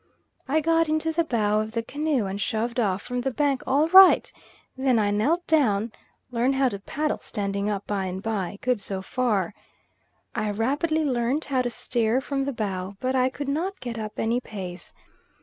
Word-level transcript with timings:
I 0.47 0.61
got 0.61 0.89
into 0.89 1.11
the 1.11 1.23
bow 1.23 1.59
of 1.59 1.73
the 1.73 1.83
canoe, 1.83 2.25
and 2.25 2.41
shoved 2.41 2.79
off 2.79 3.03
from 3.03 3.21
the 3.21 3.29
bank 3.29 3.61
all 3.67 3.87
right; 3.89 4.33
then 4.75 4.97
I 4.97 5.11
knelt 5.11 5.45
down 5.45 5.91
learn 6.31 6.53
how 6.53 6.69
to 6.69 6.79
paddle 6.79 7.19
standing 7.19 7.69
up 7.69 7.85
by 7.85 8.05
and 8.05 8.19
by 8.19 8.57
good 8.63 8.79
so 8.79 9.03
far. 9.03 9.53
I 10.33 10.49
rapidly 10.49 11.03
learnt 11.05 11.45
how 11.45 11.61
to 11.61 11.69
steer 11.69 12.19
from 12.19 12.45
the 12.45 12.51
bow, 12.51 12.97
but 12.99 13.13
I 13.13 13.29
could 13.29 13.47
not 13.47 13.79
get 13.79 13.99
up 13.99 14.13
any 14.17 14.39
pace. 14.39 14.95